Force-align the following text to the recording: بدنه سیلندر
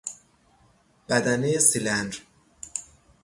بدنه 1.09 1.59
سیلندر 1.59 2.17